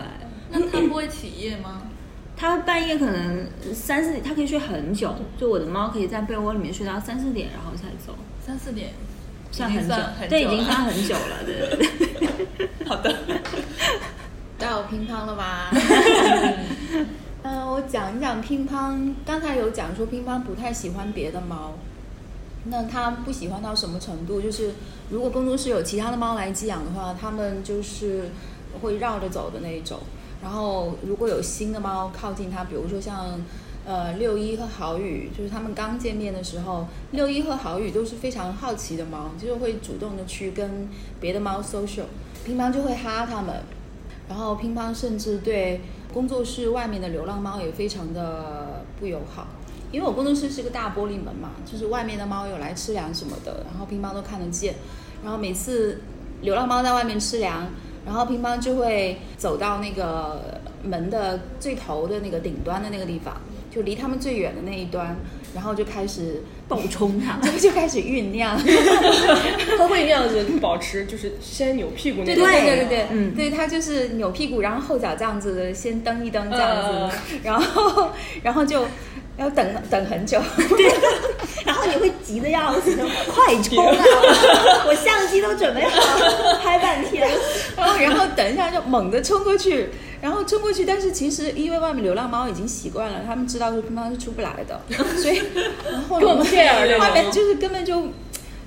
[0.51, 1.83] 那他不会起夜吗？
[2.39, 8.15] 他半夜可能三四点，他可以睡很久，就我的猫可以在被窝里面睡到三四点，然后才走。
[8.41, 8.89] 三四点
[9.51, 9.95] 算很久，
[10.27, 12.69] 对，已经算很久了，对。
[12.87, 13.15] 好的，
[14.59, 15.71] 到乒乓了吧？
[17.51, 19.15] 嗯，我讲一讲乒乓。
[19.25, 21.73] 刚才有讲说乒乓不太喜欢别的猫，
[22.65, 24.39] 那他不喜欢到什么程度？
[24.39, 24.75] 就是
[25.09, 28.29] 如果工作室有其他的猫来寄养的话，他们就是
[28.83, 29.99] 会绕着走的那一种。
[30.43, 33.41] 然后如果有新的猫靠近它，比如说像
[33.87, 40.87] 呃六一和好雨，就是他们刚见面的时候，六一和好雨都是非常好奇的猫，就是会主动的去跟
[41.19, 42.05] 别的猫 social，
[42.45, 43.63] 乒乓就会哈它们，
[44.29, 45.81] 然后乒乓甚至对。
[46.11, 49.47] 工作室外面的流浪猫也非常的不友好，
[49.93, 54.75] 因为我工作室是个大玻璃门嘛，就是外面的猫有来吃粮什么的，然后乒乓都看得见。
[55.23, 56.01] 然后每次
[56.41, 57.69] 流浪猫在外面吃粮，
[58.07, 63.37] 然后乒乓就会走到那个门的最头的那个顶端的那个地方，
[63.75, 65.17] 就离他们最远的那一端，
[65.55, 68.59] 然后就开始暴冲它，就 就开始酝酿。
[69.77, 72.25] 它会那样子保持，就是先扭屁股。
[72.25, 78.11] 对对对对对，嗯，对，他就是扭屁股，然后后脚这样子先蹬一蹬这样子，然后
[78.43, 78.85] 然后就
[79.37, 80.41] 要等等很久，
[80.77, 80.91] 对，
[81.65, 82.97] 然后你会急的要死，
[83.29, 83.95] 快冲啊！
[84.87, 87.29] 我相机都准备好，拍半天，
[87.77, 89.89] 然后然后等一下就猛地冲过去，
[90.21, 94.81] 然后冲过去，但是其实因为外面流浪猫已经习惯了，他们知道说乒乓是出不来的，
[95.17, 95.41] 所以
[96.09, 98.09] 后面外面就是根本就。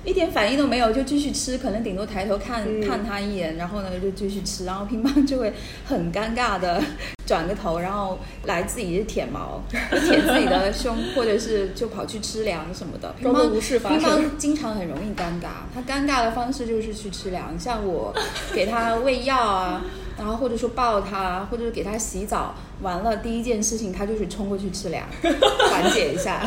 [0.04, 5.52] 一点反应都没有，就继续吃，可能顶多抬头看看它一眼，然后呢就继续吃，然后乒乓就会
[5.86, 6.82] 很尴尬的
[7.26, 13.14] 转个头，然后来自己舔毛， 舔自己的胸，或者是就跑去吃粮什么的。
[13.18, 18.12] 乒乓乒乓经常很容易尴尬，他尴尬的方式就是去吃粮，像我
[18.52, 19.82] 给他喂药啊，
[20.18, 25.06] 然后或者说抱他，或者是给他洗澡，完了第一件事情他就是冲过去吃粮，
[25.70, 26.46] 缓解一下。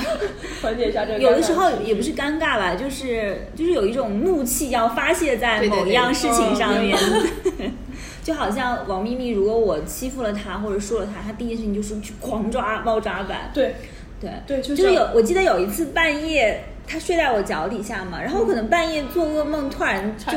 [0.62, 1.20] 缓解一下这个。
[1.20, 6.98] 有的时候也不是尴尬吧，就是就是有一种怒气要发泄在对对对某一样事情上面。
[8.26, 13.52] 就好像王咪咪，如果我欺负了它或者说了它，它第一件事情就是去狂抓猫抓板。
[13.54, 13.76] 对
[14.20, 20.32] 对对，就就是有，我记得有一次半夜，它睡在我脚底下嘛，然后我可能半夜做噩梦，突然就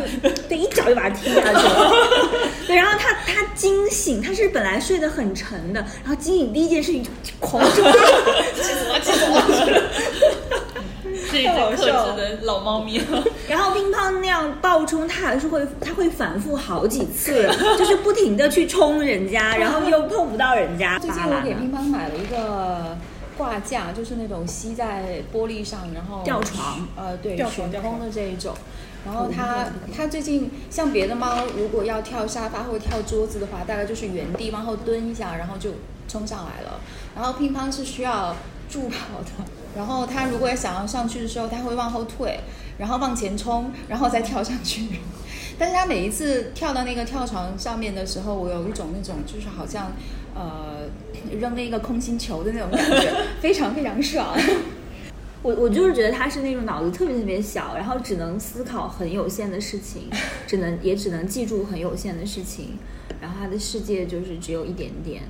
[0.51, 1.91] 对一脚就把它踢下去了。
[2.69, 7.91] 对，然后它它惊醒，它是本来睡得很沉的，然后惊醒第一件事情就就狂抓，
[11.31, 13.01] 是一只克制的老猫咪。
[13.49, 20.99] 然后乒乓那样暴冲，它还是会它会反复好几次， 就是不停的去冲人家， 然后又碰不到人家。
[20.99, 22.97] 最近我给乒乓买了一个
[23.37, 28.55] 挂架，就是那种吸在玻璃上，然后吊床，呃，对，悬空的这一种。
[29.07, 29.65] 然后它
[29.97, 35.71] 它最近像别的猫，如果要跳沙发或者跳桌子的话，大概就是原地往后蹲一下，然后就
[36.09, 36.81] 冲上来了。
[37.17, 38.37] 然后乒乓是需要
[38.69, 42.41] 助跑的，然后它如果想要上去的时候，它会往后退，
[42.79, 44.83] 然后往前冲，然后再跳上去。
[45.59, 49.93] 但是他每一次跳到那个跳床上面的时候，我有一种那种就是好像
[50.35, 50.89] 呃
[51.39, 54.37] 扔了一个空心球的那种感觉，非常非常爽。
[55.43, 60.09] 我我就是觉得他是那种脑子特别特别小，然后只能思考很有限的事情，
[60.47, 62.79] 只能也只能记住很有限的事情，
[63.21, 65.23] 然后他的世界就是只有一点点。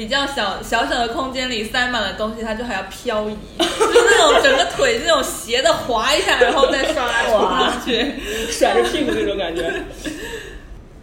[0.00, 8.14] 比较小小小的空间里塞满了东西，它就还要漂移， 就是那种整个腿是那种斜的滑一下，然后再刷冲上去。
[8.50, 9.70] 甩着屁股那种感觉。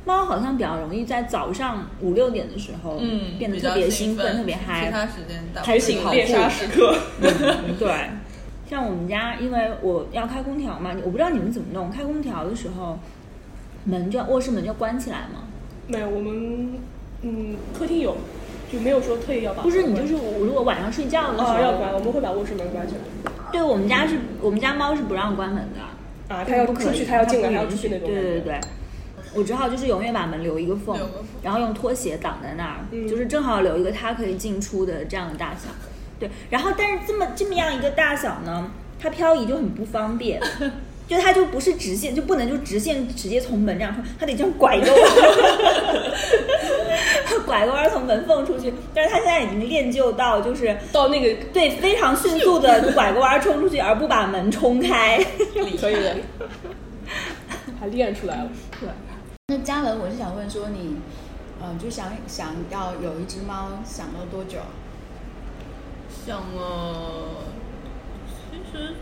[0.04, 4.92] 猫好像比较容易在早上五六点的时候，嗯，变得特别兴奋，特别嗨其嗨。
[4.92, 6.98] 他时间大部分还醒跑步猎杀时刻。
[7.22, 8.10] 嗯对，
[8.68, 11.92] 像我们家，因为我要开空调嘛，我不知道你们怎么弄。
[11.92, 12.98] 开空调的时候，
[13.84, 15.44] 门就卧室门就关起来吗？
[15.86, 16.80] 没有，我们
[17.22, 18.16] 嗯客厅有，
[18.72, 23.32] 就没有说特意要把不是，你就是我如果晚上睡觉的时候，啊要关，我们会把卧室门关起来。
[23.52, 28.10] 对我们家是我们家猫是不让关门的，啊，它要不出去，它要进来，它要不允许出去那种。
[28.10, 28.60] 对对对。
[29.34, 35.70] 我只好就是永远把门留一个缝个缝，然后用拖鞋挡在那儿，嗯就是正好留一个它可以进出的这样的大小。
[36.20, 40.42] 对，然后但是这么这么样一个大小呢，它漂移就很不方便，
[41.08, 45.06] 就它就不是直线，就不能就直线直接从门这样冲，它得这样拐个弯儿，
[47.48, 48.74] 拐个弯儿从门缝出去。
[48.93, 55.17] 但是它现在已经练就到就是到那个对非常迅速的拐个弯儿冲出去，而不把门冲开。
[55.80, 56.17] 可以的，
[57.80, 58.50] 还练出来了。
[58.82, 58.89] 对。
[59.48, 60.98] 那嘉文，我是想问说你，
[61.62, 64.58] 呃，就想想要有一只猫，想了多久？
[66.26, 67.46] 想了，
[68.52, 68.93] 其实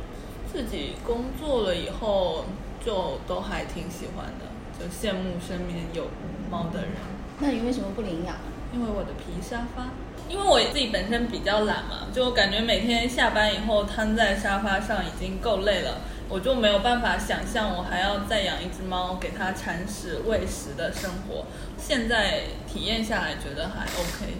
[0.55, 2.45] 自己工作了以后，
[2.79, 4.45] 就都还挺喜欢的，
[4.79, 6.07] 就羡慕身边有
[6.49, 6.91] 猫的人。
[7.39, 8.37] 那你为什么不领养？
[8.73, 9.89] 因为我的皮沙发，
[10.29, 15.97] 因为我自己本身比较懒嘛，就感觉每天下班以后瘫在沙发上已经够累了，
[16.29, 21.47] 我就没有办法想象我还要再养一只猫，给它铲屎喂食的生活。
[21.77, 24.37] 现在体验下来觉得还 OK，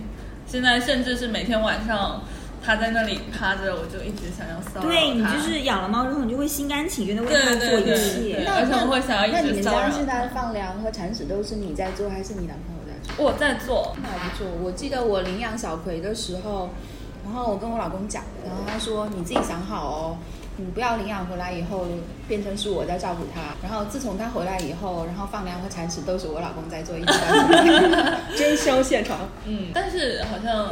[0.48, 2.22] 现在甚至是每天晚上
[2.66, 4.88] 它在那里趴着，我就一直想要骚扰它。
[4.88, 13.26] 对你就是养了猫之后，你就会心甘情愿的为它做一切而且我会想要一直那你们骚扰家现在放粮和铲屎都是你在做，还是你男朋友在做？
[13.26, 14.48] 我在做，那还不错。
[14.64, 16.70] 我记得我领养小葵的时候，
[17.24, 20.18] 然后我跟我老公讲，然后他说你自己想好哦，
[20.58, 21.86] 你不要领养回来以后
[22.28, 23.42] 变成是我在照顾它。
[23.62, 28.18] 然后自从他回来以后，然后放粮和铲屎都是我老公在做， 一直到现在。
[28.36, 30.70] 真香现场，嗯，但是好像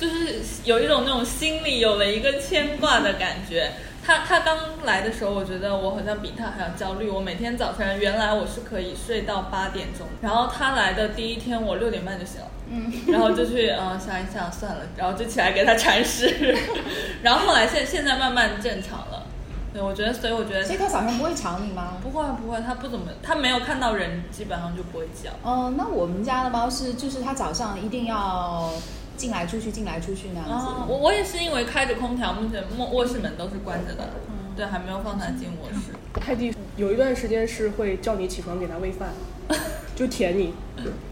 [0.00, 3.70] 就是有一种那种心里有了一个牵挂的感觉。
[4.02, 7.08] 他他刚来的时候，我觉得我好像比他还要焦虑。
[7.08, 16.34] 我每天早晨原来我是可以睡到八点钟，然后他来的第一天我六点半就醒了，嗯，然后就去嗯想一想算了，然后就起来给他铲屎，
[17.22, 19.26] 然后后来现现在慢慢正常了。
[19.72, 21.98] 对，我觉得，所以我觉得所以他早上不会吵你吗？
[22.02, 25.30] 不会不会，他不怎么，他没有看到人，基本上就不会叫。
[25.48, 28.72] 哦，那我们家的猫是，就是它早上一定要
[29.20, 30.66] 进来出去，进来出去那样子。
[30.66, 34.08] 哦，我我也是因为开着空调，目前卧卧室门都是关着的，
[34.56, 35.92] 对，还没有放他进卧室。
[36.14, 39.10] 泰迪有一段时间是会叫你起床给他喂饭，
[39.94, 40.54] 就舔你，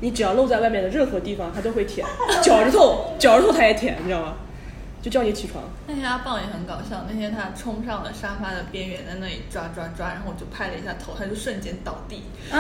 [0.00, 2.06] 你只要露在外面的任何地方，它都会舔，
[2.42, 4.36] 脚趾头脚趾头它也舔，你知道吗？
[5.01, 5.62] 就叫你起床。
[5.86, 12.59] 那天阿棒也很搞笑，那天他冲上了沙发的边缘，在那里抓抓抓，然后我就拍了一下头，他就瞬间倒地，啊，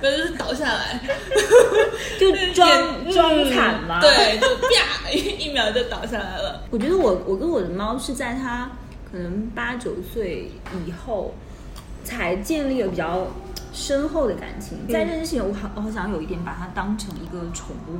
[0.00, 1.00] 不是就是倒下来，
[2.18, 2.70] 就装
[3.04, 4.00] 嗯装惨嘛。
[4.00, 6.62] 对，就啪一一秒就倒下来了。
[6.70, 8.70] 我觉得我我跟我的猫是在它
[9.10, 10.50] 可能八九岁
[10.86, 11.34] 以后
[12.04, 13.26] 才建立了比较
[13.72, 14.78] 深厚的感情。
[14.88, 17.98] 在这之前，我好我好想有一点把它当成一个宠物，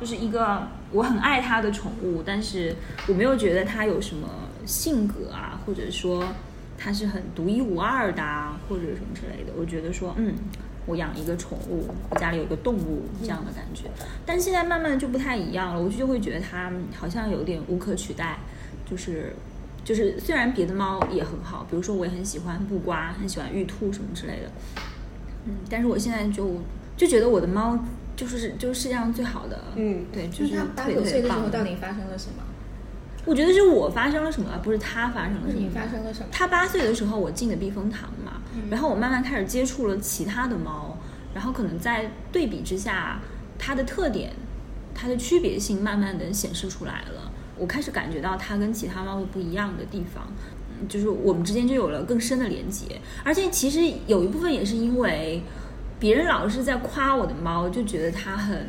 [0.00, 2.74] 就是一个我很爱它的宠物，但是
[3.08, 4.28] 我没有觉得它有什么
[4.64, 6.24] 性格啊，或者说
[6.76, 9.52] 它是很独一无二的啊，或者什么之类的。
[9.58, 10.34] 我觉得说，嗯。
[10.88, 13.90] 我养一个宠物，我家里有个动物这样的感觉，
[14.24, 18.38] 但现在慢慢就不太一样了，我就会觉得它好像有点无可取代，
[18.88, 19.34] 就是
[19.84, 24.52] 就是虽然别的猫也很好，比如说我也很喜欢布瓜，很喜欢玉兔什么之类的，
[25.46, 26.62] 嗯，但是我现在就
[26.96, 27.76] 就觉得我的猫
[28.16, 32.42] 就是就是世界上最好的，嗯对，就是八九岁的时候到底发生了什么？
[33.26, 35.60] 我觉得是我发生了什么，而不是他发生了什么。
[35.60, 36.26] 你发生了什么？
[36.30, 38.40] 他八岁的时候，我进的避风塘嘛，
[38.70, 40.96] 然后我慢慢开始接触了其他的猫，
[41.34, 43.20] 然后可能在对比之下，
[43.58, 44.32] 它的特点、
[44.94, 47.32] 它的区别性慢慢的显示出来了。
[47.58, 50.32] 我开始感觉到它跟其他猫的不一样的地方，
[50.78, 53.00] 嗯就是我们之间就有了更深的连接。
[53.24, 55.42] 而且其实有一部分也是因为
[55.98, 58.66] 别人老是在夸我的猫，就觉得它很。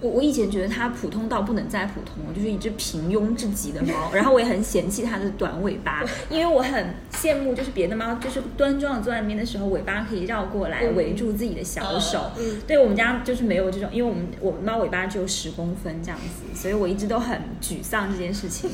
[0.00, 12.32] 我我以前觉得它普通到不能再普通，就是一只平庸至极的猫， 然后我也很嫌弃它的短尾巴，因为我很羡慕，就是别的猫就是端庄的坐在那边的时候，尾巴可以绕过来嗯围住自己的小手。
[12.38, 18.68] 嗯对我们家就是没有这种，因为我们我们猫尾巴只有十公分这样子，所以我一直都很沮丧这件事情。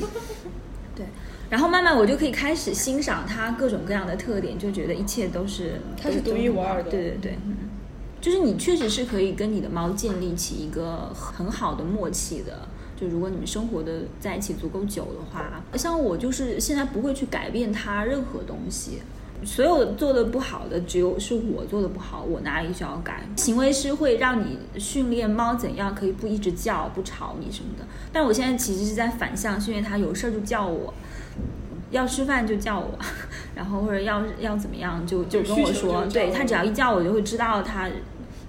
[0.93, 1.05] 对，
[1.49, 7.60] 然后慢慢我就可以开始欣赏它各种各样的特点，就觉得一切都是它是独一无二的对对对，嗯，
[8.21, 12.67] 就是你确实是可以跟你的猫建立起一个很好的默契的。
[12.95, 15.43] 就如果你们生活的在一起足够久的话，
[15.75, 19.01] 像我就是现在不会去改变它任何东西，
[19.43, 23.27] 所有的做的不好的只有是我做的不好，我哪里需要改。
[23.37, 30.93] 行为师会让你训练猫怎样可以不一直叫、不吵你什么的，但我现在其实是在反向训练它，有事儿就叫我。
[31.89, 32.97] 要吃饭就叫我，
[33.53, 37.89] 然后或者要要怎么样就就跟我说，对他只要一叫我就会知道他，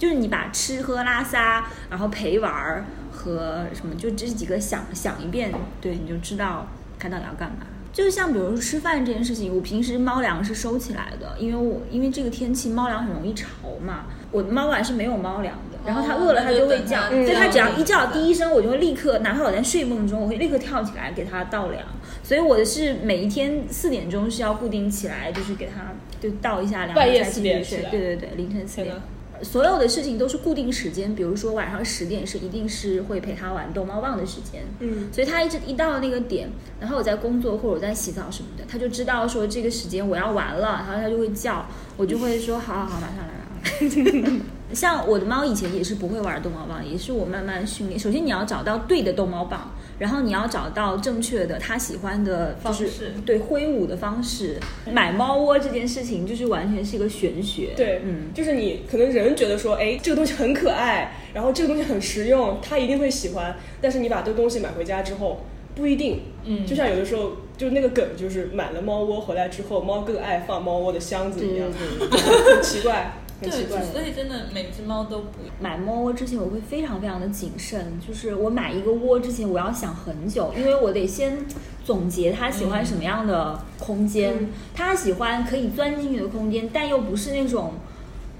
[0.02, 6.66] 就是你把吃喝拉撒，然后陪玩儿和什么就这几个想想一遍，对你就知道
[6.98, 7.58] 他到底要干嘛。
[7.92, 13.46] 就是像比如说吃饭这件事情，我平时猫粮是收起来的，因为我因为这个天气猫粮很容易潮
[13.80, 21.80] 嘛，我的猫碗是没有猫粮的，然后它饿了哦它就会叫，所以它只要一叫叫第一声，我就会立刻，哪怕我在睡梦中，我会立刻跳起来给它倒粮。
[22.24, 27.78] 所以我的是每一天四点钟是要固定起来，就是给它就倒一下粮，半夜4再继续睡。
[27.78, 28.96] 点对对对，凌晨四点。
[29.42, 36.48] 所有的事情都是固定时间，比如说晚上十点是一定是会陪他玩逗猫棒的时间，嗯所以他一直一到那个点，
[36.80, 41.66] 然后我在工作或者我在洗澡什么的，他就知道说这个时间我要玩了，然后他就会叫，
[41.96, 43.24] 我就会说好好好，马上来。
[43.24, 44.40] 马上来
[44.72, 48.00] 像我的猫以前也是不会玩逗猫棒，也是我慢慢训练。
[48.00, 54.58] 首先你要找到对的逗猫棒，然后你要找到正确的他喜欢的，就是方式对挥舞的方式。
[54.90, 57.70] 买猫窝这件事情就是完全是一个玄学。
[57.76, 63.54] 对，嗯，就是你可能人觉得说，哎，这个东西很可爱，然后这个东西很实用，他一定会喜欢。
[63.80, 66.20] 但是你把这个东西买回家之后，不一定。
[66.44, 71.70] 嗯就像有的时候，就是那个梗，就是买了猫窝回来之后，猫更爱放猫窝的箱子一样，
[72.10, 73.12] 很 奇怪，
[73.50, 73.82] 对，怪。
[73.82, 75.54] 所以真的每只猫都不一样。
[75.60, 81.38] 买猫窝之前，我会非常非常的谨慎，就是我买一个窝之前，我要想很久，因为我得先
[81.84, 84.34] 总结它喜欢什么样的空间，
[84.78, 87.74] 嗯喜欢可以钻进去的空间，但又不是那种。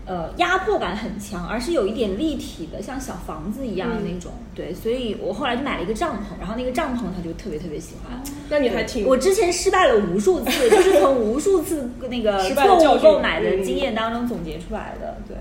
[0.04, 4.32] 呃，压迫感很强，而是有一点立体的，像小房子一样的那种。
[4.52, 8.20] 对，所以我后来就买了一个帐篷，然后那个帐篷他就特别特别喜欢。
[8.50, 15.18] 那你还挺我之前失败了无数次，就是从无数次那个错误购买的嗯经验当中总结出来的。
[15.28, 15.36] 对，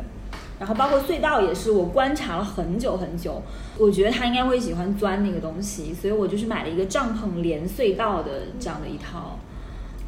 [0.59, 3.41] 然后包括隧道也是，我观察了很久很久，
[3.80, 9.39] 我觉得他应该会喜欢钻那个东西，所以我就是买了一个帐篷连隧道的这样的一套。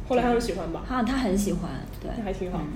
[0.08, 2.60] 后来他就喜欢吧，啊他很喜欢，对，那还挺好。
[2.62, 2.68] 嗯，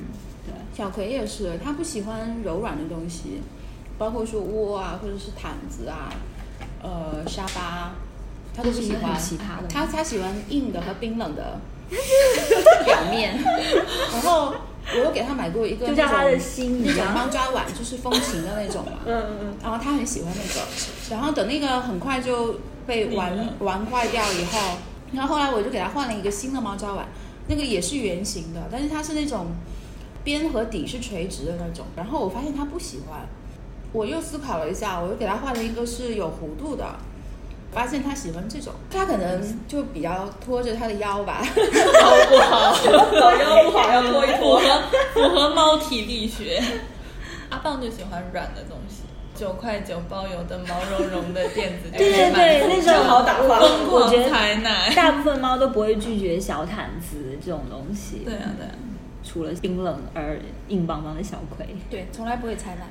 [0.48, 0.76] 对。
[0.76, 3.42] 小葵也是，他不喜欢柔软的东西，
[3.98, 6.08] 包括说窝啊，或者是毯子啊，
[6.82, 7.92] 呃，沙发，
[8.54, 8.92] 他都不喜欢。
[8.92, 11.60] 这是一个很奇葩的他他喜欢硬的和冰冷的
[12.84, 13.38] 表面。
[14.12, 14.54] 然后
[14.94, 18.92] 我又给他买过一个就那种像他的心一样猫抓碗，就是风琴的那种嘛。
[19.06, 20.66] 嗯嗯嗯，然后他很喜欢那个，
[21.10, 24.78] 然后等那个很快就被玩玩坏掉以后，
[25.12, 27.06] 然后后来我就给他换了一个新的猫抓碗，
[27.48, 29.48] 那个也是圆形的，但是它是那种
[30.28, 33.20] 边和底是垂直的那种，然后我发现他不喜欢，
[33.92, 36.84] 我又思考了一下，我又给他换了一个是有弧度的，
[37.72, 41.40] 发现他喜欢这种，他可能就比较拖着他的腰吧。
[41.42, 42.76] 腰不好？
[43.32, 44.60] 腰不好，要拖一符拖。
[44.60, 44.82] 合
[45.14, 46.62] 符合猫体力学。
[47.48, 49.04] 阿棒就喜欢软的东西，
[49.34, 54.92] 九块九包邮的毛茸茸的垫子对对对，那种好打发疯狂我觉得采奶。
[54.94, 58.18] 大部分猫都不会拒绝小毯子这种东西。
[58.26, 58.74] 对啊对啊，
[59.28, 61.66] 除了冰冷而硬邦邦的小葵。
[61.90, 62.86] 对，从来不会踩奶。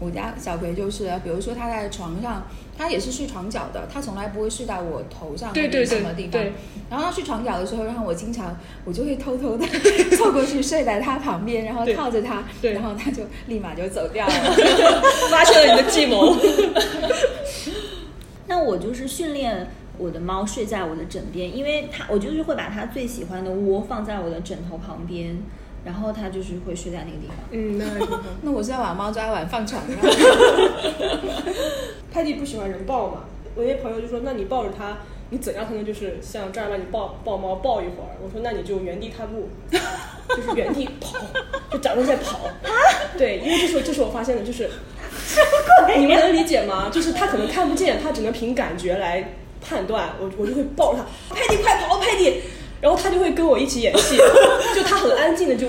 [0.00, 2.42] 我家小葵就是，比如说他在床上，
[2.76, 6.30] 他也是睡床脚的，他从来不会睡在我头上什么地方。
[6.32, 6.52] 对
[6.90, 9.64] 然后他睡床脚的时候，然后我经常我就会偷偷的
[10.16, 14.32] 凑 过去睡在他旁边，然后靠着他，对然后他就立马就走掉了。
[15.30, 16.36] 发现了你的计谋。
[18.48, 25.38] 那我就是训练我的猫睡在我的枕边，因为它我就是会把它最喜欢的窝放在我的枕头旁边，
[25.84, 27.36] 然后它就是会睡在那个地方。
[27.50, 28.20] 嗯，那还挺好。
[28.42, 29.96] 那我是要把猫抓完放床上。
[32.12, 33.24] 泰迪不喜欢人抱嘛，
[33.54, 34.98] 我那朋友就说，那你抱着它，
[35.30, 38.12] 你怎样才能就是像正儿八经抱抱猫抱一会儿？
[38.22, 39.48] 我说那你就原地踏步，
[40.28, 41.18] 就是原地跑，
[41.70, 42.40] 就假装在跑。
[43.16, 44.68] 对，因为这是这是我发现的，就是
[45.98, 46.90] 你们能理解吗？
[46.92, 50.10] 就是他可能看不见，他只能凭感觉来判断。
[50.20, 52.42] 我我就会抱着他，佩蒂快跑，佩蒂，
[52.82, 54.18] 然后他就会跟我一起演戏，
[54.76, 55.68] 就他很安静的就。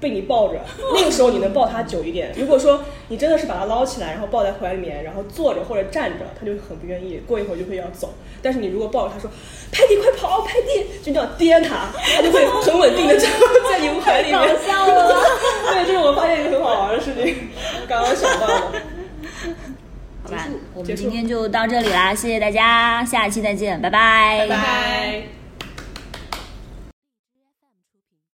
[0.00, 0.60] 被你抱着，
[0.94, 2.30] 那个时候你能抱他久一点。
[2.36, 8.12] 如果说你真的是把他捞起来，然后抱在怀里面，然后坐着或者站着，他就很不愿意，过一会儿就会要走。
[8.42, 9.30] 但是你如果抱着他说
[9.72, 13.26] “拍地快跑，拍地”，就这样颠他，他就会很稳定的在
[13.70, 14.38] 在你怀里面。
[14.38, 15.24] 搞笑了
[15.72, 17.48] 对，这是我发现一个很好玩的事情，
[17.88, 18.82] 刚刚想到的。
[20.24, 25.43] 好吧，我们今天就到这里啦，谢谢大家，下期再见，拜拜，拜拜。